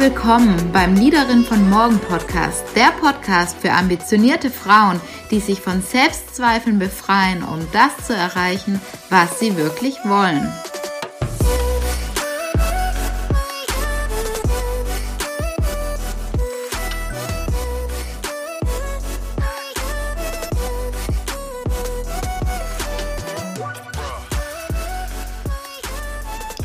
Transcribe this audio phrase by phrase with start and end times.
[0.00, 5.00] willkommen beim Liederin von Morgen Podcast, der Podcast für ambitionierte Frauen,
[5.30, 8.80] die sich von Selbstzweifeln befreien, um das zu erreichen,
[9.10, 10.46] was sie wirklich wollen.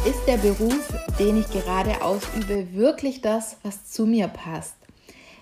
[0.06, 4.76] Ist der Beruf, den ich gerade ausübe, wirklich das, was zu mir passt?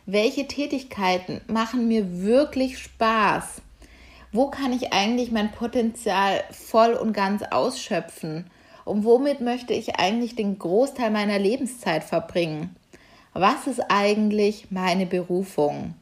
[0.05, 3.61] Welche Tätigkeiten machen mir wirklich Spaß?
[4.33, 8.49] Wo kann ich eigentlich mein Potenzial voll und ganz ausschöpfen?
[8.83, 12.75] Und womit möchte ich eigentlich den Großteil meiner Lebenszeit verbringen?
[13.33, 15.93] Was ist eigentlich meine Berufung?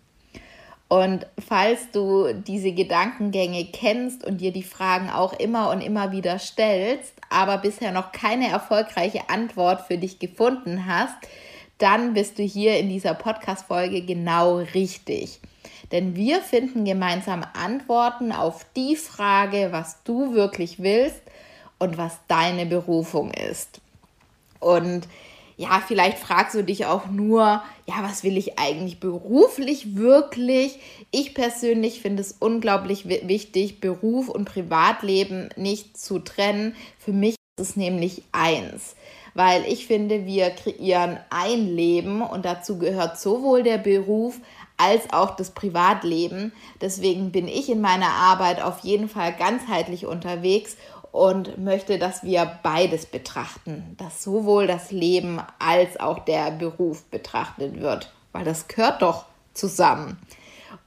[0.89, 6.39] Und falls du diese Gedankengänge kennst und dir die Fragen auch immer und immer wieder
[6.39, 11.15] stellst, aber bisher noch keine erfolgreiche Antwort für dich gefunden hast,
[11.77, 15.39] dann bist du hier in dieser Podcast-Folge genau richtig.
[15.91, 21.21] Denn wir finden gemeinsam Antworten auf die Frage, was du wirklich willst
[21.77, 23.79] und was deine Berufung ist.
[24.59, 25.07] Und
[25.59, 30.79] ja, vielleicht fragst du dich auch nur, ja, was will ich eigentlich beruflich wirklich?
[31.11, 36.77] Ich persönlich finde es unglaublich wichtig, Beruf und Privatleben nicht zu trennen.
[36.97, 38.95] Für mich ist es nämlich eins,
[39.33, 44.39] weil ich finde, wir kreieren ein Leben und dazu gehört sowohl der Beruf
[44.77, 46.53] als auch das Privatleben.
[46.79, 50.77] Deswegen bin ich in meiner Arbeit auf jeden Fall ganzheitlich unterwegs
[51.11, 57.79] und möchte, dass wir beides betrachten, dass sowohl das Leben als auch der Beruf betrachtet
[57.81, 60.17] wird, weil das gehört doch zusammen.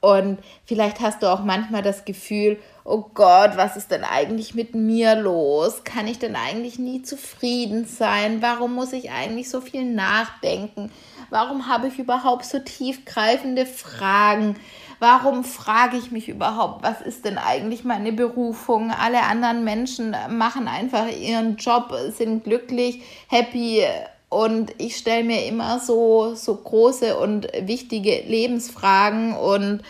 [0.01, 4.75] Und vielleicht hast du auch manchmal das Gefühl, oh Gott, was ist denn eigentlich mit
[4.75, 5.85] mir los?
[5.85, 8.43] Kann ich denn eigentlich nie zufrieden sein?
[8.43, 10.91] Warum muss ich eigentlich so viel nachdenken?
[11.31, 14.57] Warum habe ich überhaupt so tiefgreifende Fragen?
[15.03, 18.93] Warum frage ich mich überhaupt, was ist denn eigentlich meine Berufung?
[18.93, 23.83] Alle anderen Menschen machen einfach ihren Job, sind glücklich, happy
[24.29, 29.83] und ich stelle mir immer so, so große und wichtige Lebensfragen und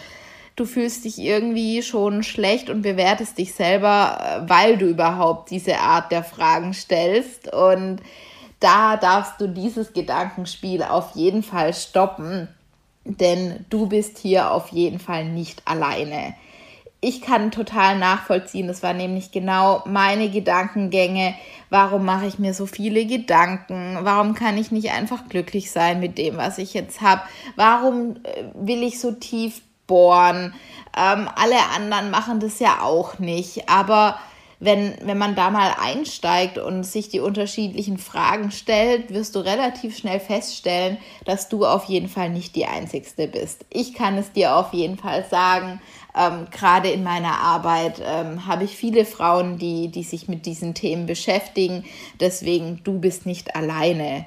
[0.57, 6.11] du fühlst dich irgendwie schon schlecht und bewertest dich selber, weil du überhaupt diese Art
[6.11, 7.53] der Fragen stellst.
[7.53, 7.99] Und
[8.61, 12.49] da darfst du dieses Gedankenspiel auf jeden Fall stoppen
[13.05, 16.35] denn du bist hier auf jeden Fall nicht alleine.
[17.01, 21.35] Ich kann total nachvollziehen, das war nämlich genau meine Gedankengänge.
[21.69, 23.99] Warum mache ich mir so viele Gedanken?
[24.03, 27.23] Warum kann ich nicht einfach glücklich sein mit dem, was ich jetzt habe?
[27.57, 30.55] Warum äh, will ich so tief bohren?
[30.97, 34.17] Ähm, alle anderen machen das ja auch nicht, aber
[34.63, 39.99] wenn, wenn man da mal einsteigt und sich die unterschiedlichen Fragen stellt, wirst du relativ
[39.99, 43.65] schnell feststellen, dass du auf jeden Fall nicht die Einzigste bist.
[43.71, 45.83] Ich kann es dir auf jeden Fall sagen.
[46.17, 50.75] Ähm, Gerade in meiner Arbeit ähm, habe ich viele Frauen, die, die sich mit diesen
[50.75, 51.85] Themen beschäftigen.
[52.21, 54.27] Deswegen, du bist nicht alleine.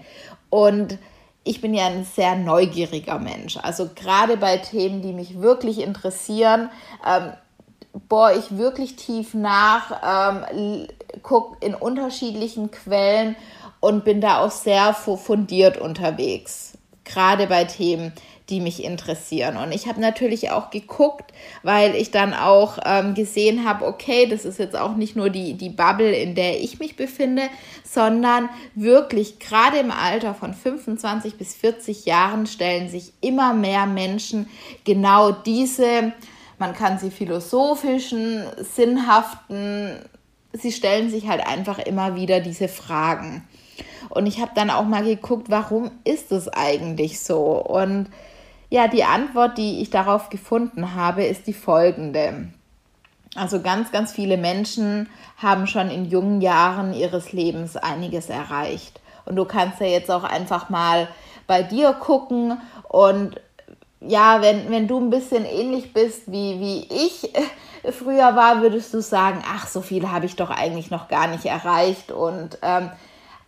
[0.49, 0.97] Und
[1.45, 3.55] ich bin ja ein sehr neugieriger Mensch.
[3.55, 6.69] Also gerade bei Themen, die mich wirklich interessieren,
[7.07, 7.31] ähm,
[8.09, 10.87] bohre ich wirklich tief nach, ähm,
[11.23, 13.35] gucke in unterschiedlichen Quellen
[13.79, 18.13] und bin da auch sehr fundiert unterwegs, gerade bei Themen,
[18.49, 19.57] die mich interessieren.
[19.57, 21.33] Und ich habe natürlich auch geguckt,
[21.63, 25.53] weil ich dann auch ähm, gesehen habe, okay, das ist jetzt auch nicht nur die,
[25.55, 27.43] die Bubble, in der ich mich befinde,
[27.83, 34.47] sondern wirklich gerade im Alter von 25 bis 40 Jahren stellen sich immer mehr Menschen
[34.83, 36.13] genau diese
[36.57, 39.99] man kann sie philosophischen, sinnhaften,
[40.53, 43.47] sie stellen sich halt einfach immer wieder diese Fragen.
[44.09, 47.61] Und ich habe dann auch mal geguckt, warum ist es eigentlich so?
[47.61, 48.09] Und
[48.69, 52.47] ja, die Antwort, die ich darauf gefunden habe, ist die folgende.
[53.35, 59.01] Also ganz, ganz viele Menschen haben schon in jungen Jahren ihres Lebens einiges erreicht.
[59.25, 61.07] Und du kannst ja jetzt auch einfach mal
[61.47, 63.39] bei dir gucken und
[64.07, 67.31] ja, wenn, wenn du ein bisschen ähnlich bist wie, wie ich
[67.91, 71.45] früher war, würdest du sagen, ach, so viel habe ich doch eigentlich noch gar nicht
[71.45, 72.11] erreicht.
[72.11, 72.89] Und ähm,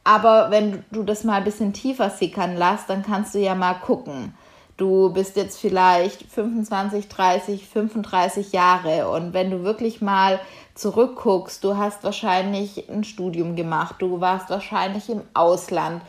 [0.03, 3.73] aber wenn du das mal ein bisschen tiefer sickern lässt, dann kannst du ja mal
[3.73, 4.33] gucken.
[4.77, 10.39] Du bist jetzt vielleicht 25, 30, 35 Jahre und wenn du wirklich mal
[10.75, 16.03] zurückguckst, du hast wahrscheinlich ein Studium gemacht, du warst wahrscheinlich im Ausland,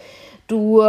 [0.46, 0.84] du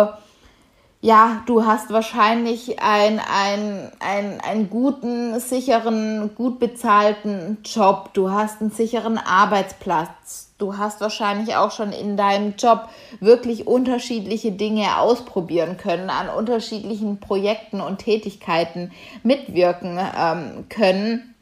[1.01, 8.60] ja, du hast wahrscheinlich ein, ein, ein, einen guten, sicheren, gut bezahlten Job, du hast
[8.60, 12.90] einen sicheren Arbeitsplatz, du hast wahrscheinlich auch schon in deinem Job
[13.22, 18.92] wirklich unterschiedliche Dinge ausprobieren können, an unterschiedlichen Projekten und Tätigkeiten
[19.24, 21.34] mitwirken ähm, können.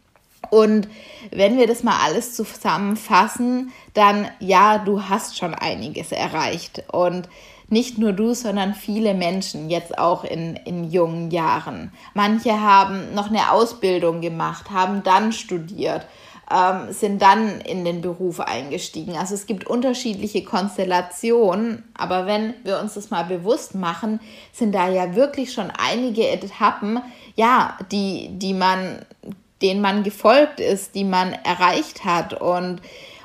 [0.51, 0.87] Und
[1.31, 6.83] wenn wir das mal alles zusammenfassen, dann ja, du hast schon einiges erreicht.
[6.91, 7.27] Und
[7.69, 11.91] nicht nur du, sondern viele Menschen jetzt auch in, in jungen Jahren.
[12.13, 16.05] Manche haben noch eine Ausbildung gemacht, haben dann studiert,
[16.49, 19.17] ähm, sind dann in den Beruf eingestiegen.
[19.17, 24.21] Also es gibt unterschiedliche Konstellationen, aber wenn wir uns das mal bewusst machen,
[24.53, 27.01] sind da ja wirklich schon einige Etappen,
[27.35, 29.05] ja, die, die man,
[29.61, 32.81] denen man gefolgt ist, die man erreicht hat und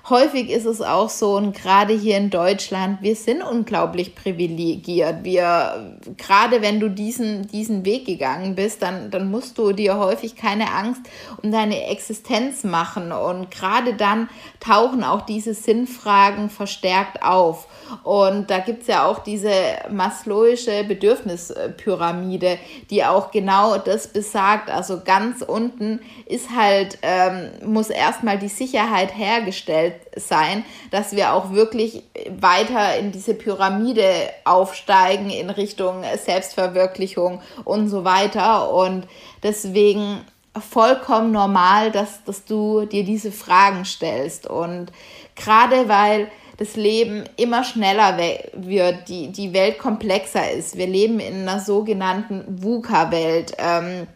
[0.08, 5.24] häufig ist es auch so, und gerade hier in Deutschland, wir sind unglaublich privilegiert.
[5.24, 10.36] Wir, gerade wenn du diesen, diesen Weg gegangen bist, dann, dann musst du dir häufig
[10.36, 11.02] keine Angst
[11.42, 13.12] um deine Existenz machen.
[13.12, 14.28] Und gerade dann
[14.60, 17.68] tauchen auch diese Sinnfragen verstärkt auf.
[18.02, 19.52] Und da gibt es ja auch diese
[19.90, 22.58] Maslow'sche Bedürfnispyramide,
[22.90, 24.70] die auch genau das besagt.
[24.70, 31.52] Also ganz unten ist halt, ähm, muss erstmal die Sicherheit hergestellt sein, dass wir auch
[31.52, 34.04] wirklich weiter in diese Pyramide
[34.44, 38.72] aufsteigen in Richtung Selbstverwirklichung und so weiter.
[38.72, 39.06] Und
[39.42, 40.20] deswegen
[40.58, 44.46] vollkommen normal, dass, dass du dir diese Fragen stellst.
[44.46, 44.92] Und
[45.36, 48.18] gerade weil das Leben immer schneller
[48.52, 50.76] wird, die, die Welt komplexer ist.
[50.76, 53.54] Wir leben in einer sogenannten VUCA-Welt.
[53.58, 54.06] Ähm,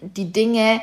[0.00, 0.80] die Dinge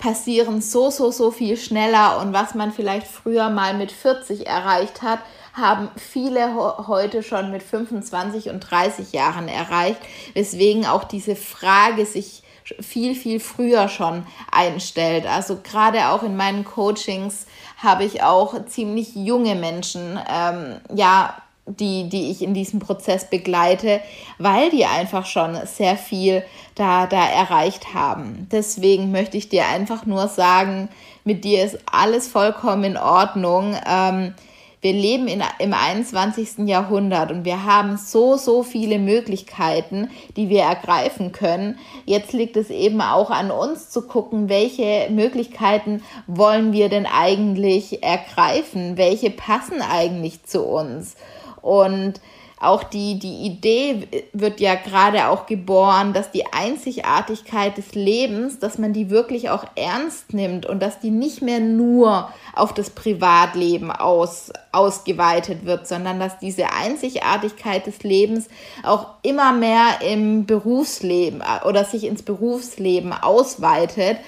[0.00, 5.02] passieren so, so, so viel schneller und was man vielleicht früher mal mit 40 erreicht
[5.02, 5.20] hat,
[5.52, 10.00] haben viele heute schon mit 25 und 30 Jahren erreicht,
[10.34, 12.42] weswegen auch diese Frage sich
[12.80, 15.26] viel, viel früher schon einstellt.
[15.26, 21.34] Also gerade auch in meinen Coachings habe ich auch ziemlich junge Menschen, ähm, ja,
[21.78, 24.00] die, die ich in diesem Prozess begleite,
[24.38, 26.42] weil die einfach schon sehr viel
[26.74, 28.48] da, da erreicht haben.
[28.50, 30.88] Deswegen möchte ich dir einfach nur sagen,
[31.24, 33.76] mit dir ist alles vollkommen in Ordnung.
[33.86, 34.34] Ähm,
[34.82, 36.66] wir leben in, im 21.
[36.66, 41.78] Jahrhundert und wir haben so, so viele Möglichkeiten, die wir ergreifen können.
[42.06, 48.02] Jetzt liegt es eben auch an uns zu gucken, welche Möglichkeiten wollen wir denn eigentlich
[48.02, 48.96] ergreifen?
[48.96, 51.14] Welche passen eigentlich zu uns?
[51.62, 52.20] Und
[52.60, 58.76] auch die, die Idee wird ja gerade auch geboren, dass die Einzigartigkeit des Lebens, dass
[58.76, 63.90] man die wirklich auch ernst nimmt und dass die nicht mehr nur auf das Privatleben
[63.90, 68.48] aus, ausgeweitet wird, sondern dass diese Einzigartigkeit des Lebens
[68.82, 74.18] auch immer mehr im Berufsleben äh, oder sich ins Berufsleben ausweitet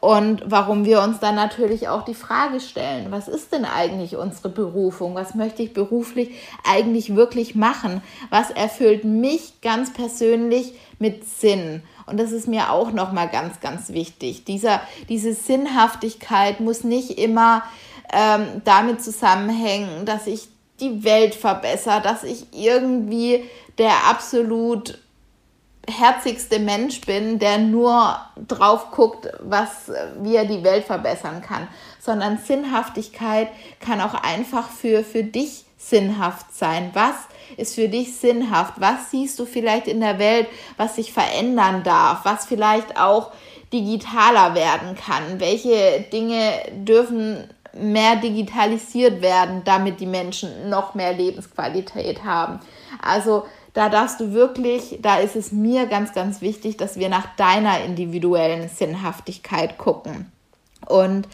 [0.00, 4.48] und warum wir uns dann natürlich auch die Frage stellen, was ist denn eigentlich unsere
[4.48, 5.14] Berufung?
[5.14, 6.30] Was möchte ich beruflich
[6.64, 8.02] eigentlich wirklich machen?
[8.30, 11.82] Was erfüllt mich ganz persönlich mit Sinn?
[12.06, 14.44] Und das ist mir auch nochmal ganz, ganz wichtig.
[14.44, 14.80] Dieser,
[15.10, 17.62] diese Sinnhaftigkeit muss nicht immer
[18.10, 20.48] ähm, damit zusammenhängen, dass ich
[20.80, 23.44] die Welt verbessere, dass ich irgendwie
[23.76, 24.98] der absolut
[25.88, 28.18] herzigste Mensch bin, der nur
[28.48, 29.90] drauf guckt, was,
[30.20, 31.68] wie er die Welt verbessern kann,
[32.00, 33.48] sondern Sinnhaftigkeit
[33.80, 36.90] kann auch einfach für, für dich sinnhaft sein.
[36.92, 37.14] Was
[37.56, 38.74] ist für dich sinnhaft?
[38.76, 40.46] Was siehst du vielleicht in der Welt,
[40.76, 43.32] was sich verändern darf, was vielleicht auch
[43.72, 45.40] digitaler werden kann?
[45.40, 52.60] Welche Dinge dürfen mehr digitalisiert werden, damit die Menschen noch mehr Lebensqualität haben?
[53.00, 57.34] Also da darfst du wirklich, da ist es mir ganz, ganz wichtig, dass wir nach
[57.36, 60.30] deiner individuellen Sinnhaftigkeit gucken.
[60.86, 61.28] Und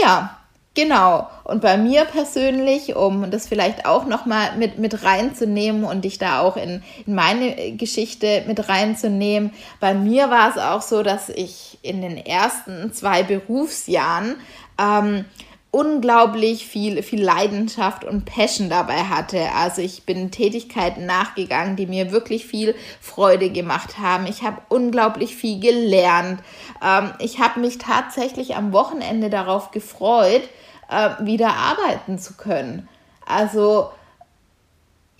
[0.00, 0.36] ja,
[0.74, 1.28] Genau.
[1.42, 6.40] Und bei mir persönlich, um das vielleicht auch nochmal mit, mit reinzunehmen und dich da
[6.40, 11.78] auch in, in meine Geschichte mit reinzunehmen, bei mir war es auch so, dass ich
[11.82, 14.36] in den ersten zwei Berufsjahren
[14.80, 15.24] ähm,
[15.72, 19.40] unglaublich viel, viel Leidenschaft und Passion dabei hatte.
[19.54, 24.26] Also ich bin Tätigkeiten nachgegangen, die mir wirklich viel Freude gemacht haben.
[24.26, 26.40] Ich habe unglaublich viel gelernt.
[26.82, 30.42] Ähm, ich habe mich tatsächlich am Wochenende darauf gefreut,
[30.88, 32.88] äh, wieder arbeiten zu können.
[33.24, 33.90] Also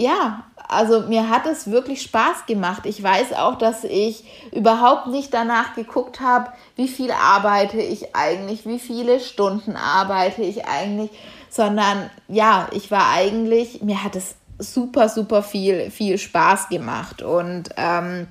[0.00, 2.86] ja, also mir hat es wirklich Spaß gemacht.
[2.86, 8.66] Ich weiß auch, dass ich überhaupt nicht danach geguckt habe, wie viel arbeite ich eigentlich,
[8.66, 11.10] wie viele Stunden arbeite ich eigentlich,
[11.50, 17.70] sondern ja, ich war eigentlich, mir hat es super, super viel, viel Spaß gemacht und
[17.76, 18.26] ähm,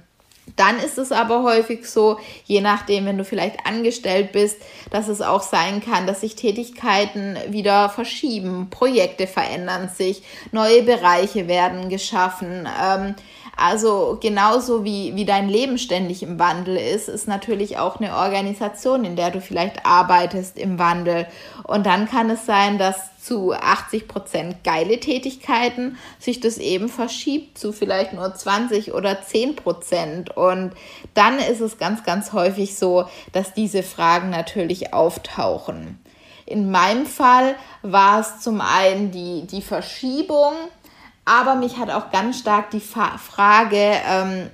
[0.59, 4.57] Dann ist es aber häufig so, je nachdem, wenn du vielleicht angestellt bist,
[4.91, 11.47] dass es auch sein kann, dass sich Tätigkeiten wieder verschieben, Projekte verändern sich, neue Bereiche
[11.47, 12.67] werden geschaffen.
[12.83, 13.15] Ähm,
[13.55, 19.05] also genauso wie, wie dein Leben ständig im Wandel ist, ist natürlich auch eine Organisation,
[19.05, 21.25] in der du vielleicht arbeitest, im Wandel.
[21.63, 27.57] Und dann kann es sein, dass zu 80 Prozent geile Tätigkeiten sich das eben verschiebt
[27.57, 30.35] zu vielleicht nur 20 oder 10 Prozent.
[30.35, 30.71] Und
[31.13, 35.99] dann ist es ganz, ganz häufig so, dass diese Fragen natürlich auftauchen.
[36.45, 40.53] In meinem Fall war es zum einen die, die Verschiebung,
[41.23, 44.49] aber mich hat auch ganz stark die Fa Frage ähm,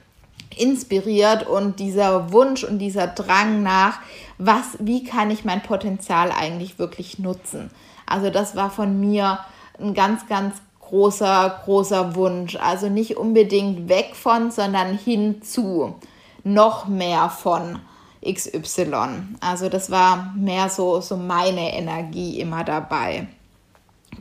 [0.58, 4.00] inspiriert und dieser Wunsch und dieser Drang nach,
[4.38, 7.72] was, wie kann ich mein Potenzial eigentlich wirklich nutzen?
[8.06, 9.40] Also das war von mir
[9.80, 12.56] ein ganz, ganz großer, großer Wunsch.
[12.56, 15.96] Also nicht unbedingt weg von, sondern hinzu.
[16.44, 17.80] Noch mehr von
[18.26, 18.94] XY.
[19.40, 23.28] Also das war mehr so, so meine Energie immer dabei.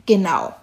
[0.05, 0.53] Genau.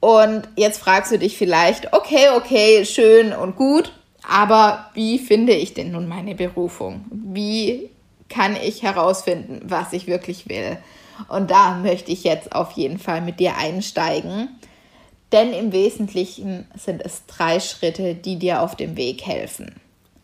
[0.00, 3.92] Und jetzt fragst du dich vielleicht, okay, okay, schön und gut,
[4.28, 7.04] aber wie finde ich denn nun meine Berufung?
[7.10, 7.90] Wie
[8.28, 10.78] kann ich herausfinden, was ich wirklich will?
[11.28, 14.48] Und da möchte ich jetzt auf jeden Fall mit dir einsteigen.
[15.32, 19.80] Denn im Wesentlichen sind es drei Schritte, die dir auf dem Weg helfen.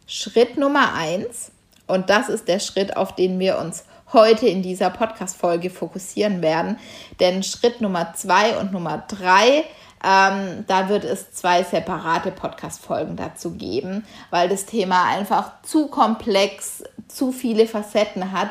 [0.06, 1.50] Schritt Nummer eins,
[1.86, 6.78] und das ist der Schritt, auf den wir uns heute in dieser Podcast-Folge fokussieren werden.
[7.20, 9.64] Denn Schritt Nummer zwei und Nummer drei,
[10.02, 16.84] ähm, da wird es zwei separate Podcast-Folgen dazu geben, weil das Thema einfach zu komplex,
[17.08, 18.50] zu viele Facetten hat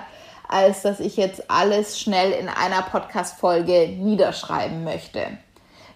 [0.54, 5.22] als dass ich jetzt alles schnell in einer Podcast-Folge niederschreiben möchte.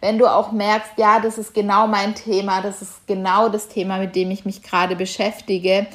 [0.02, 3.98] Wenn du auch merkst, ja, das ist genau mein Thema, das ist genau das Thema,
[3.98, 5.88] mit dem ich mich gerade beschäftige,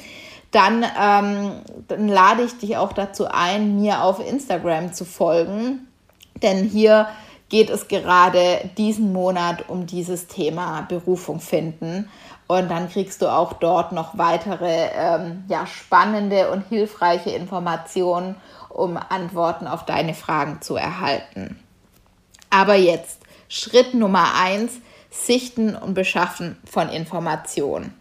[0.51, 5.87] dann, ähm, dann lade ich dich auch dazu ein, mir auf Instagram zu folgen.
[6.41, 7.07] Denn hier
[7.53, 12.09] geht es gerade diesen Monat um dieses Thema Berufung finden.
[12.47, 18.37] Und dann kriegst du auch dort noch weitere ähm, ja, spannende und hilfreiche Informationen,
[18.69, 21.59] um Antworten auf deine Fragen zu erhalten.
[22.49, 23.19] Aber jetzt
[23.49, 24.79] Schritt Nummer eins:
[25.11, 27.93] Sichten und Beschaffen von Informationen.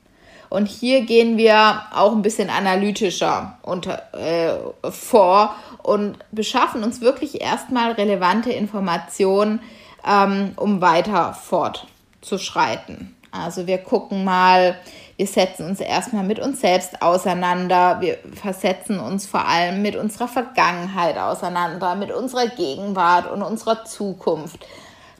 [0.52, 4.52] Und hier gehen wir auch ein bisschen analytischer unter, äh,
[4.90, 9.60] vor und beschaffen uns wirklich erstmal relevante Informationen,
[10.06, 13.16] ähm, um weiter fortzuschreiten.
[13.30, 14.76] Also wir gucken mal,
[15.16, 20.28] wir setzen uns erstmal mit uns selbst auseinander, wir versetzen uns vor allem mit unserer
[20.28, 24.66] Vergangenheit auseinander, mit unserer Gegenwart und unserer Zukunft.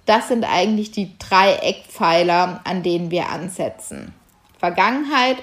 [0.04, 4.12] Das sind eigentlich die drei Eckpfeiler, an denen wir ansetzen.
[4.62, 5.38] Vergangenheit,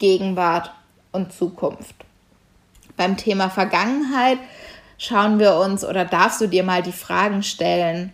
[0.00, 0.72] Gegenwart
[1.12, 1.94] und Zukunft.
[2.96, 4.38] Beim Thema Vergangenheit
[4.98, 8.12] schauen wir uns oder darfst du dir mal die Fragen stellen,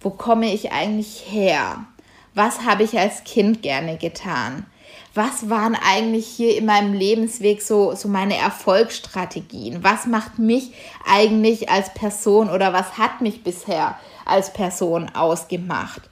[0.00, 1.86] wo komme ich eigentlich her?
[2.34, 4.66] was habe ich als Kind gerne getan?
[5.14, 9.82] Was waren eigentlich hier in meinem Lebensweg so, so meine Erfolgsstrategien?
[9.82, 10.72] Was macht mich
[11.04, 16.02] eigentlich als Person oder was hat mich bisher als Person ausgemacht?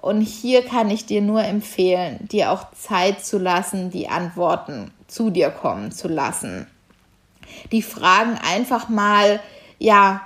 [0.00, 5.30] Und hier kann ich dir nur empfehlen, dir auch Zeit zu lassen, die Antworten zu
[5.30, 6.66] dir kommen zu lassen.
[7.72, 9.40] Die Fragen einfach mal,
[9.78, 10.22] ja,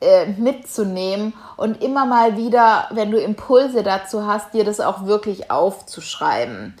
[0.00, 5.50] äh, mitzunehmen und immer mal wieder, wenn du Impulse dazu hast, dir das auch wirklich
[5.50, 6.74] aufzuschreiben.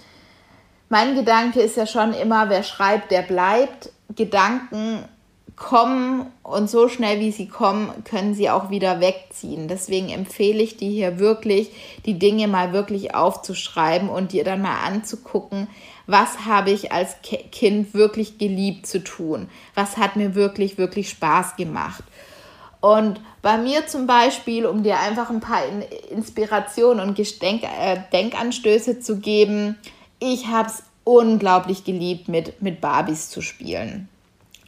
[0.88, 3.90] Mein Gedanke ist ja schon immer, wer schreibt, der bleibt.
[4.14, 5.04] Gedanken
[5.58, 9.68] kommen und so schnell wie sie kommen, können sie auch wieder wegziehen.
[9.68, 11.70] Deswegen empfehle ich dir hier wirklich,
[12.06, 15.68] die Dinge mal wirklich aufzuschreiben und dir dann mal anzugucken,
[16.06, 19.48] was habe ich als Kind wirklich geliebt zu tun?
[19.74, 22.04] Was hat mir wirklich, wirklich Spaß gemacht?
[22.80, 25.62] Und bei mir zum Beispiel, um dir einfach ein paar
[26.10, 29.76] Inspirationen und Gedenk äh, Denkanstöße zu geben,
[30.20, 34.08] ich habe es unglaublich geliebt, mit, mit Barbies zu spielen.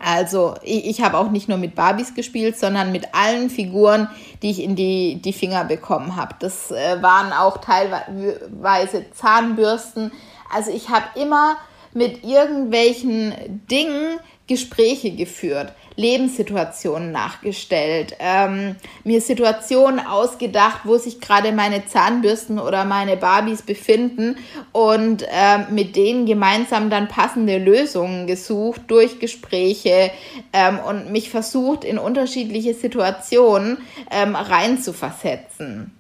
[0.02, 4.08] Also ich, ich habe auch nicht nur mit Barbies gespielt, sondern mit allen Figuren,
[4.42, 6.34] die ich in die, die Finger bekommen habe.
[6.38, 10.10] Das äh, waren auch teilweise Zahnbürsten.
[10.52, 11.56] Also ich habe immer
[11.92, 13.34] mit irgendwelchen
[13.70, 14.18] Dingen
[14.50, 15.72] Gespräche geführt.
[15.94, 24.36] Lebenssituationen nachgestellt, ähm, mir Situationen ausgedacht, wo sich gerade meine Zahnbürsten oder meine Barbies befinden
[24.72, 30.10] und ähm, mit denen gemeinsam dann passende Lösungen gesucht durch Gespräche
[30.52, 33.78] ähm, und mich versucht, in unterschiedliche Situationen
[34.10, 35.92] ähm, reinzuversetzen.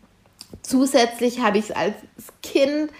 [0.62, 1.94] Zusätzlich habe ich es als
[2.42, 2.90] Kind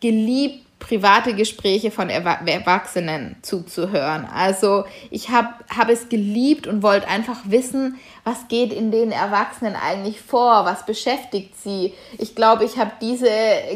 [0.00, 4.26] geliebt, private Gespräche von Erwachsenen zuzuhören.
[4.32, 9.74] Also ich habe hab es geliebt und wollte einfach wissen, was geht in den Erwachsenen
[9.74, 11.94] eigentlich vor, was beschäftigt sie.
[12.18, 13.30] Ich glaube, ich habe diese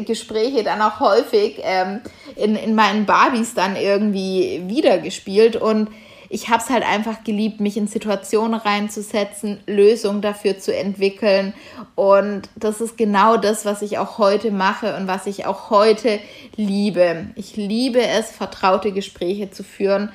[0.05, 2.01] Gespräche dann auch häufig ähm,
[2.35, 5.89] in, in meinen Barbies dann irgendwie wiedergespielt und
[6.33, 11.53] ich habe es halt einfach geliebt, mich in Situationen reinzusetzen, Lösungen dafür zu entwickeln.
[11.93, 16.19] Und das ist genau das, was ich auch heute mache und was ich auch heute
[16.55, 17.27] liebe.
[17.35, 20.11] Ich liebe es, vertraute Gespräche zu führen.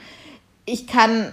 [0.64, 1.32] Ich kann,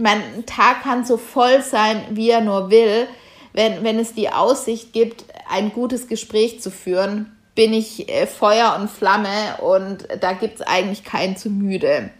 [0.00, 3.06] mein Tag kann so voll sein, wie er nur will.
[3.52, 8.76] Wenn, wenn es die Aussicht gibt, ein gutes Gespräch zu führen, bin ich äh, Feuer
[8.76, 12.10] und Flamme und da gibt es eigentlich keinen zu müde.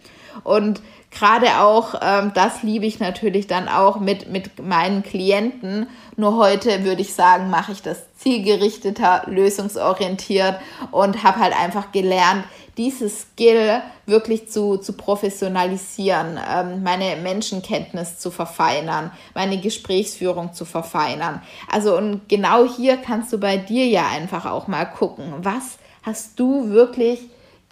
[0.45, 0.81] Und
[1.15, 5.87] gerade auch, ähm, das liebe ich natürlich dann auch mit, mit meinen Klienten.
[6.17, 10.55] Nur heute würde ich sagen, mache ich das zielgerichteter, lösungsorientiert
[10.91, 12.43] und habe halt einfach gelernt,
[12.77, 21.41] dieses Skill wirklich zu, zu professionalisieren, ähm, meine Menschenkenntnis zu verfeinern, meine Gesprächsführung zu verfeinern.
[21.71, 26.39] Also und genau hier kannst du bei dir ja einfach auch mal gucken, was hast
[26.39, 27.21] du wirklich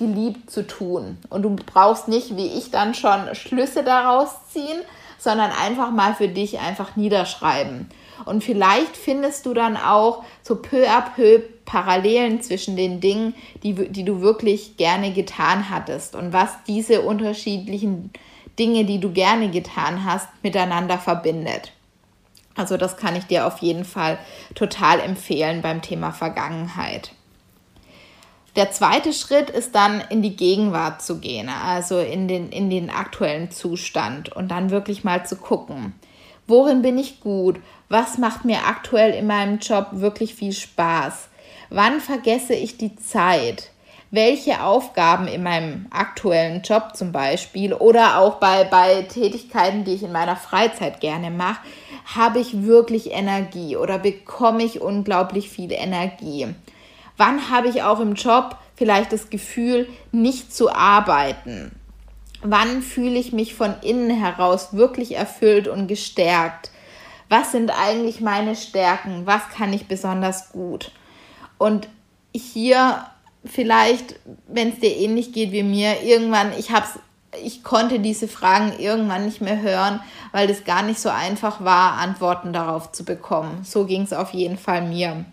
[0.07, 1.17] geliebt zu tun.
[1.29, 4.81] Und du brauchst nicht, wie ich dann schon, Schlüsse daraus ziehen,
[5.17, 7.89] sondern einfach mal für dich einfach niederschreiben.
[8.25, 13.33] Und vielleicht findest du dann auch so peu à peu Parallelen zwischen den Dingen,
[13.63, 18.11] die, die du wirklich gerne getan hattest und was diese unterschiedlichen
[18.59, 21.71] Dinge, die du gerne getan hast, miteinander verbindet.
[22.55, 24.19] Also das kann ich dir auf jeden Fall
[24.53, 27.11] total empfehlen beim Thema Vergangenheit.
[28.55, 32.91] Der zweite Schritt ist dann in die Gegenwart zu gehen, also in den, in den
[32.91, 35.95] aktuellen Zustand und dann wirklich mal zu gucken,
[36.45, 41.29] worin bin ich gut, was macht mir aktuell in meinem Job wirklich viel Spaß,
[41.71, 43.71] wann vergesse ich die Zeit,
[44.11, 50.03] welche Aufgaben in meinem aktuellen Job zum Beispiel oder auch bei, bei Tätigkeiten, die ich
[50.03, 51.61] in meiner Freizeit gerne mache,
[52.13, 56.53] habe ich wirklich Energie oder bekomme ich unglaublich viel Energie.
[57.17, 61.71] Wann habe ich auch im Job vielleicht das Gefühl, nicht zu arbeiten?
[62.41, 66.71] Wann fühle ich mich von innen heraus wirklich erfüllt und gestärkt?
[67.29, 69.25] Was sind eigentlich meine Stärken?
[69.25, 70.91] Was kann ich besonders gut?
[71.57, 71.87] Und
[72.35, 73.05] hier
[73.45, 76.99] vielleicht, wenn es dir ähnlich geht wie mir, irgendwann, ich hab's,
[77.43, 79.99] ich konnte diese Fragen irgendwann nicht mehr hören,
[80.31, 83.63] weil es gar nicht so einfach war, Antworten darauf zu bekommen.
[83.63, 85.25] So ging es auf jeden Fall mir.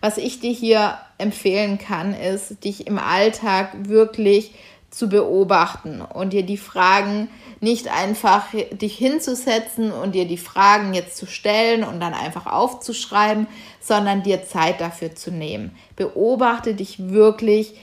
[0.00, 4.52] Was ich dir hier empfehlen kann, ist, dich im Alltag wirklich
[4.90, 7.28] zu beobachten und dir die Fragen
[7.60, 13.46] nicht einfach dich hinzusetzen und dir die Fragen jetzt zu stellen und dann einfach aufzuschreiben,
[13.80, 15.76] sondern dir Zeit dafür zu nehmen.
[15.94, 17.74] Beobachte dich wirklich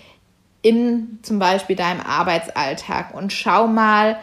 [0.61, 4.17] in zum Beispiel deinem Arbeitsalltag und schau mal,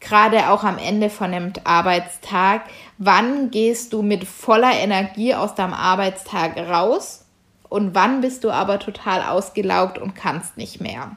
[0.00, 2.62] gerade auch am Ende von dem Arbeitstag,
[2.98, 7.24] wann gehst du mit voller Energie aus deinem Arbeitstag raus
[7.68, 11.16] und wann bist du aber total ausgelaugt und kannst nicht mehr.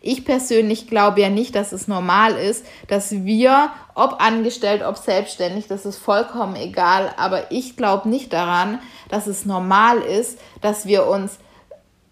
[0.00, 5.66] Ich persönlich glaube ja nicht, dass es normal ist, dass wir, ob angestellt, ob selbstständig,
[5.66, 11.06] das ist vollkommen egal, aber ich glaube nicht daran, dass es normal ist, dass wir
[11.06, 11.38] uns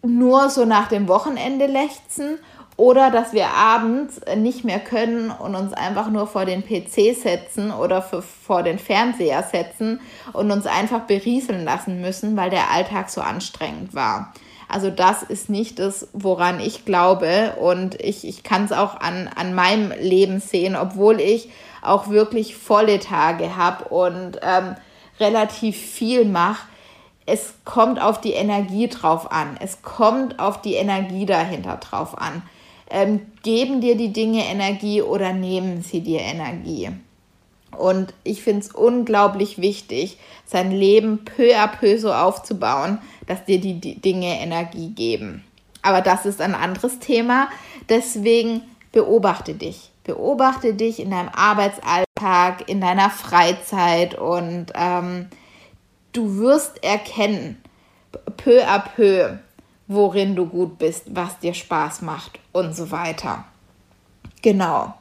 [0.03, 2.39] nur so nach dem Wochenende lechzen
[2.77, 7.71] oder dass wir abends nicht mehr können und uns einfach nur vor den PC setzen
[7.71, 10.01] oder für, vor den Fernseher setzen
[10.33, 14.33] und uns einfach berieseln lassen müssen, weil der Alltag so anstrengend war.
[14.69, 19.31] Also das ist nicht das, woran ich glaube und ich, ich kann es auch an,
[19.37, 24.75] an meinem Leben sehen, obwohl ich auch wirklich volle Tage habe und ähm,
[25.21, 26.67] relativ viel mache.
[27.25, 29.57] Es kommt auf die Energie drauf an.
[29.61, 32.43] Es kommt auf die Energie dahinter drauf an
[32.91, 36.91] ähm, geben dir die Dinge Energie oder nehmen sie dir Energie?
[37.77, 43.61] Und ich finde es unglaublich wichtig, sein Leben peu à peu so aufzubauen, dass dir
[43.61, 45.45] die, die Dinge Energie geben.
[45.83, 47.49] Aber das ist ein anderes Thema.
[47.89, 49.91] Deswegen beobachte dich.
[50.05, 55.29] Beobachte dich in deinem Arbeitsalltag, in deiner Freizeit und ähm,
[56.13, 57.61] du wirst erkennen,
[58.37, 59.39] peu à peu,
[59.87, 63.45] worin du gut bist, was dir Spaß macht und so weiter.
[64.43, 64.95] Genau.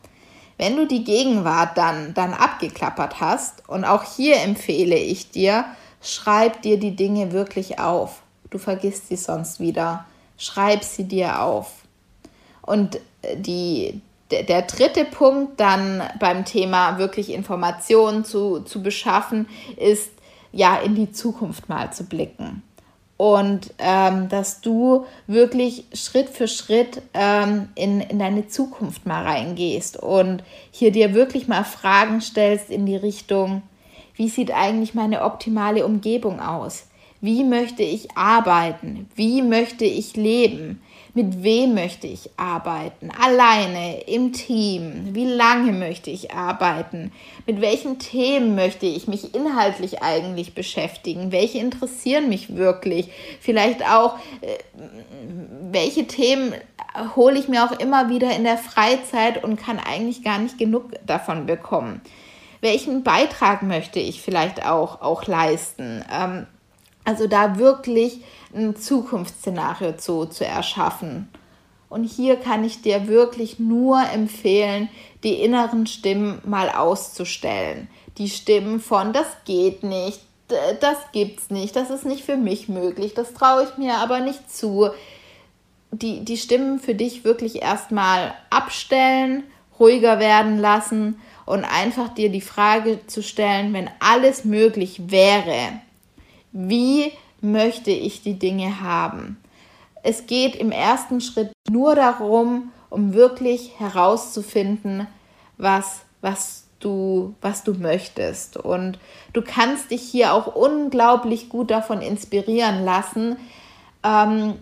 [0.57, 5.65] Wenn du die Gegenwart dann, dann abgeklappert hast, und auch hier empfehle ich dir,
[6.01, 8.21] schreib dir die Dinge wirklich auf.
[8.49, 10.05] Du vergisst sie sonst wieder.
[10.37, 11.71] Schreib sie dir auf.
[12.61, 12.99] Und
[13.35, 20.11] die, der, der dritte Punkt dann beim Thema wirklich Informationen zu, zu beschaffen, ist
[20.51, 22.61] ja in die Zukunft mal zu blicken
[23.17, 29.97] und ähm, dass du wirklich Schritt für Schritt ähm, in, in deine Zukunft mal reingehst
[30.01, 33.61] und hier dir wirklich mal Fragen stellst in die Richtung,
[34.15, 36.87] wie sieht eigentlich meine optimale Umgebung aus?
[37.21, 39.09] Wie möchte ich arbeiten?
[39.15, 40.81] Wie möchte ich leben?
[41.15, 43.11] Mit wem möchte ich arbeiten?
[43.11, 45.13] Alleine, im Team?
[45.13, 47.11] Wie lange möchte ich arbeiten?
[47.45, 51.31] Mit welchen Themen möchte ich mich inhaltlich eigentlich beschäftigen?
[51.31, 53.11] Welche interessieren mich wirklich?
[53.39, 54.57] Vielleicht auch, äh,
[55.71, 56.55] welche Themen
[57.15, 60.93] hole ich mir auch immer wieder in der Freizeit und kann eigentlich gar nicht genug
[61.05, 62.01] davon bekommen?
[62.59, 66.03] Welchen Beitrag möchte ich vielleicht auch, auch leisten?
[66.11, 66.47] Ähm,
[67.05, 68.21] also da wirklich
[68.55, 71.29] ein Zukunftsszenario zu, zu erschaffen.
[71.89, 74.89] Und hier kann ich dir wirklich nur empfehlen,
[75.23, 77.87] die inneren Stimmen mal auszustellen.
[78.17, 83.13] Die Stimmen von, das geht nicht, das gibt's nicht, das ist nicht für mich möglich,
[83.13, 84.89] das traue ich mir aber nicht zu.
[85.91, 89.43] Die, die Stimmen für dich wirklich erstmal abstellen,
[89.79, 95.79] ruhiger werden lassen und einfach dir die Frage zu stellen, wenn alles möglich wäre,
[96.51, 97.11] wie
[97.43, 99.37] möchte ich die Dinge haben?
[100.01, 105.07] Es geht im ersten Schritt nur darum, um wirklich herauszufinden,
[105.57, 108.57] was, was du, was du möchtest.
[108.57, 108.99] Und
[109.31, 113.37] du kannst dich hier auch unglaublich gut davon inspirieren lassen,
[114.03, 114.55] ähm,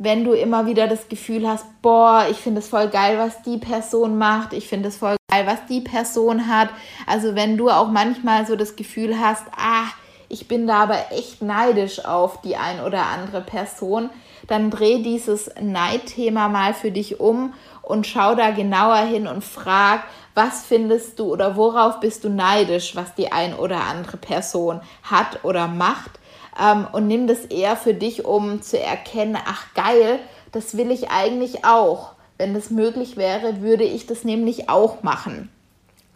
[0.00, 3.58] wenn du immer wieder das Gefühl hast, boah, ich finde es voll geil, was die
[3.58, 6.68] Person macht, ich finde es voll geil, was die Person hat.
[7.06, 9.86] Also wenn du auch manchmal so das Gefühl hast, ah,
[10.28, 14.10] ich bin da aber echt neidisch auf die ein oder andere Person,
[14.46, 20.04] dann dreh dieses Neidthema mal für dich um und schau da genauer hin und frag,
[20.34, 25.44] was findest du oder worauf bist du neidisch, was die ein oder andere Person hat
[25.44, 26.18] oder macht
[26.60, 30.18] ähm, und nimm das eher für dich, um zu erkennen, ach geil,
[30.52, 32.12] das will ich eigentlich auch.
[32.36, 35.50] Wenn das möglich wäre, würde ich das nämlich auch machen.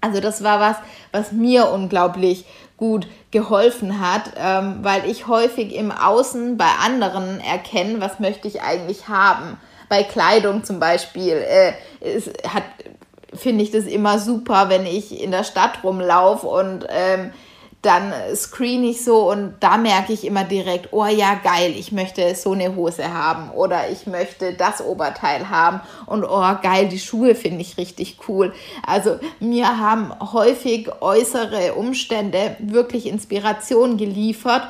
[0.01, 0.77] Also das war was,
[1.13, 2.45] was mir unglaublich
[2.83, 8.61] gut geholfen hat, ähm, weil ich häufig im Außen bei anderen erkenne, was möchte ich
[8.61, 9.57] eigentlich haben.
[9.89, 11.75] Bei Kleidung zum Beispiel äh,
[13.33, 17.31] finde ich das immer super, wenn ich in der Stadt rumlaufe und ähm,
[17.83, 22.35] dann screen ich so und da merke ich immer direkt, oh ja, geil, ich möchte
[22.37, 27.35] so eine Hose haben oder ich möchte das Oberteil haben und oh geil, die Schuhe
[27.35, 28.55] finde ich richtig cool.
[28.87, 34.63] Also mir haben häufig äußere Umstände wirklich Inspiration geliefert,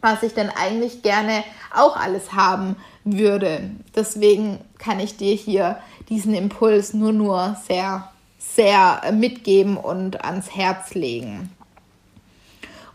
[0.00, 1.42] was ich dann eigentlich gerne
[1.74, 3.68] auch alles haben würde.
[3.96, 10.94] Deswegen kann ich dir hier diesen Impuls nur nur sehr sehr mitgeben und ans Herz
[10.94, 11.50] legen.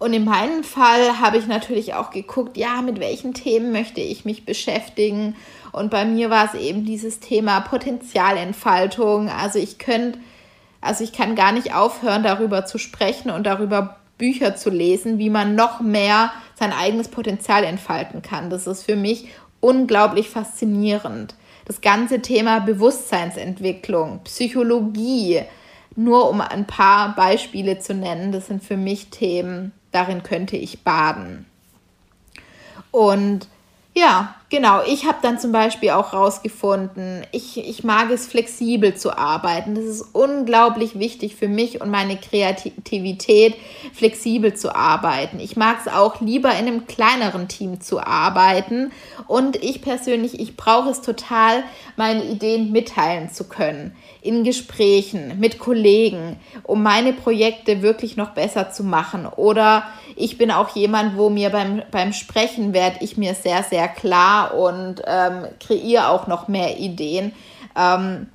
[0.04, 4.26] Und in meinem Fall habe ich natürlich auch geguckt, ja, mit welchen Themen möchte ich
[4.26, 5.38] mich beschäftigen.
[5.72, 9.30] Und bei mir war es eben dieses Thema Potenzialentfaltung.
[9.30, 10.20] Also ich könnte,
[10.82, 15.30] also ich kann gar nicht aufhören, darüber zu sprechen und darüber Bücher zu lesen, wie
[15.30, 18.50] man noch mehr sein eigenes Potenzial entfalten kann.
[18.50, 19.30] Das ist für mich
[19.62, 21.36] unglaublich faszinierend.
[21.64, 25.44] Das ganze Thema Bewusstseinsentwicklung, Psychologie,
[25.96, 30.84] nur um ein paar Beispiele zu nennen, das sind für mich Themen, darin könnte ich
[30.84, 31.46] baden.
[32.92, 33.48] Und
[33.94, 34.84] ja, genau.
[34.86, 39.74] Ich habe dann zum Beispiel auch rausgefunden, ich, ich mag es flexibel zu arbeiten.
[39.74, 43.56] Das ist unglaublich wichtig für mich und meine Kreativität,
[43.94, 45.40] flexibel zu arbeiten.
[45.40, 48.92] Ich mag es auch lieber in einem kleineren Team zu arbeiten.
[49.28, 51.64] Und ich persönlich, ich brauche es total,
[51.96, 53.96] meine Ideen mitteilen zu können.
[54.22, 59.26] In Gesprächen mit Kollegen, um meine Projekte wirklich noch besser zu machen.
[59.26, 63.88] Oder ich bin auch jemand, wo mir beim, beim Sprechen werde ich mir sehr, sehr
[63.88, 67.34] klar und ähm, kreiere auch noch mehr Ideen.
[67.76, 68.28] Ähm,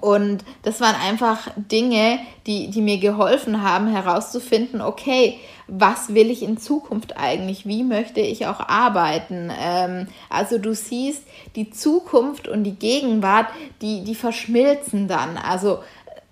[0.00, 6.42] und das waren einfach Dinge, die, die mir geholfen haben, herauszufinden, okay, was will ich
[6.42, 7.66] in Zukunft eigentlich?
[7.66, 9.52] Wie möchte ich auch arbeiten?
[9.60, 11.24] Ähm, also du siehst,
[11.56, 13.46] die Zukunft und die Gegenwart,
[13.82, 15.36] die, die verschmilzen dann.
[15.36, 15.80] Also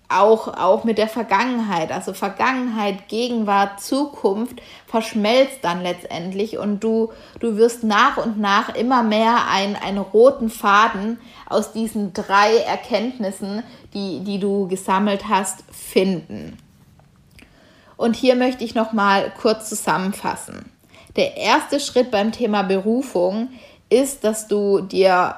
[0.09, 1.91] auch, auch mit der Vergangenheit.
[1.91, 9.03] Also Vergangenheit, Gegenwart, Zukunft verschmelzt dann letztendlich und du, du wirst nach und nach immer
[9.03, 16.57] mehr ein, einen roten Faden aus diesen drei Erkenntnissen, die, die du gesammelt hast, finden.
[17.97, 20.71] Und hier möchte ich noch mal kurz zusammenfassen.
[21.15, 23.49] Der erste Schritt beim Thema Berufung
[23.89, 25.35] ist, dass du dir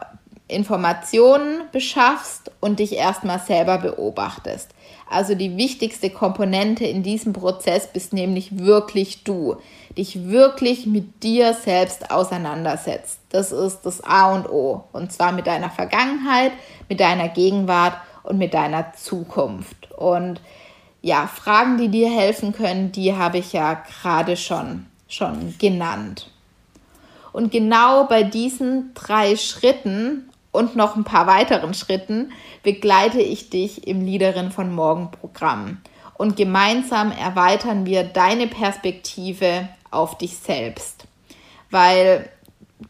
[0.49, 4.71] Informationen beschaffst und dich erstmal selber beobachtest.
[5.07, 9.57] Also die wichtigste Komponente in diesem Prozess bist nämlich wirklich du.
[9.97, 13.19] Dich wirklich mit dir selbst auseinandersetzt.
[13.29, 14.83] Das ist das A und O.
[14.91, 16.51] Und zwar mit deiner Vergangenheit,
[16.89, 19.91] mit deiner Gegenwart und mit deiner Zukunft.
[19.93, 20.41] Und
[21.01, 26.29] ja, Fragen, die dir helfen können, die habe ich ja gerade schon, schon genannt.
[27.31, 32.31] Und genau bei diesen drei Schritten und noch ein paar weiteren Schritten
[32.63, 35.81] begleite ich dich im Liederin von Morgen Programm.
[36.15, 41.05] Und gemeinsam erweitern wir deine Perspektive auf dich selbst.
[41.71, 42.29] Weil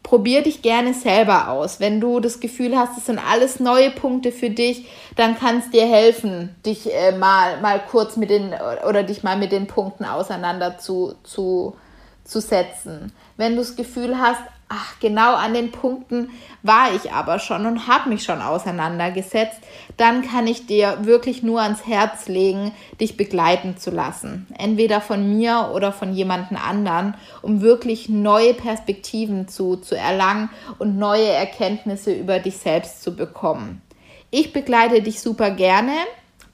[0.02, 1.80] probier dich gerne selber aus.
[1.80, 5.70] Wenn du das Gefühl hast, es sind alles neue Punkte für dich, dann kann es
[5.70, 8.54] dir helfen, dich äh, mal, mal kurz mit den
[8.88, 11.76] oder dich mal mit den Punkten auseinander zu, zu,
[12.24, 13.12] zu setzen.
[13.36, 14.40] Wenn du das Gefühl hast,
[14.70, 16.30] ach, genau an den Punkten
[16.62, 19.58] war ich aber schon und habe mich schon auseinandergesetzt,
[19.96, 24.46] dann kann ich dir wirklich nur ans Herz legen, dich begleiten zu lassen.
[24.56, 30.96] Entweder von mir oder von jemandem anderen, um wirklich neue Perspektiven zu, zu erlangen und
[30.96, 33.82] neue Erkenntnisse über dich selbst zu bekommen.
[34.30, 35.92] Ich begleite dich super gerne.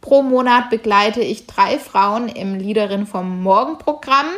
[0.00, 4.29] Pro Monat begleite ich drei Frauen im Liederin vom Morgen-Programm.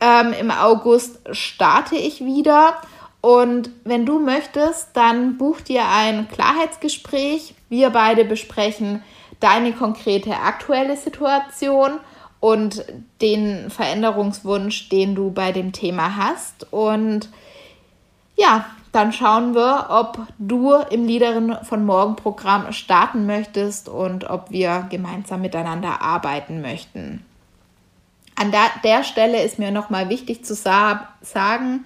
[0.00, 2.74] Ähm, Im August starte ich wieder.
[3.20, 7.54] Und wenn du möchtest, dann buch dir ein Klarheitsgespräch.
[7.68, 9.02] Wir beide besprechen
[9.40, 12.00] deine konkrete aktuelle Situation
[12.40, 12.84] und
[13.20, 16.72] den Veränderungswunsch, den du bei dem Thema hast.
[16.72, 17.28] Und
[18.36, 24.50] ja, dann schauen wir, ob du im Liederin von Morgen Programm starten möchtest und ob
[24.50, 27.24] wir gemeinsam miteinander arbeiten möchten.
[28.40, 31.84] An der Stelle ist mir nochmal wichtig zu sa sagen,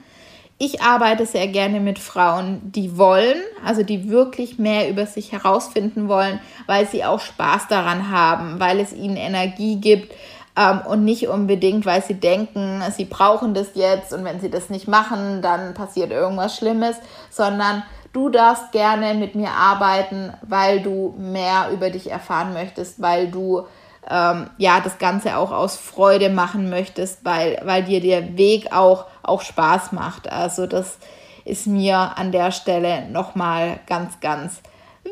[0.56, 6.06] ich arbeite sehr gerne mit Frauen, die wollen, also die wirklich mehr über sich herausfinden
[6.06, 10.14] wollen, weil sie auch Spaß daran haben, weil es ihnen Energie gibt
[10.56, 14.70] ähm, und nicht unbedingt, weil sie denken, sie brauchen das jetzt und wenn sie das
[14.70, 16.94] nicht machen, dann passiert irgendwas Schlimmes,
[17.30, 23.28] sondern du darfst gerne mit mir arbeiten, weil du mehr über dich erfahren möchtest, weil
[23.28, 23.66] du
[24.10, 29.06] ähm, ja das Ganze auch aus Freude machen möchtest, weil, weil dir der Weg auch,
[29.22, 30.30] auch Spaß macht.
[30.30, 30.98] Also das
[31.44, 34.60] ist mir an der Stelle nochmal ganz, ganz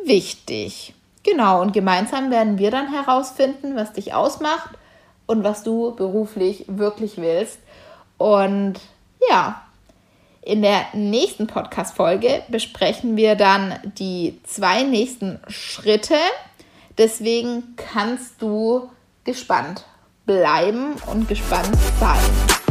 [0.04, 0.94] wichtig.
[1.22, 4.70] Genau, und gemeinsam werden wir dann herausfinden, was dich ausmacht
[5.26, 7.60] und was du beruflich wirklich willst.
[8.18, 8.80] Und
[9.30, 9.62] ja,
[10.44, 16.16] in der nächsten Podcast-Folge besprechen wir dann die zwei nächsten Schritte
[16.98, 18.90] Deswegen kannst du
[19.24, 19.84] gespannt
[20.26, 22.61] bleiben und gespannt sein.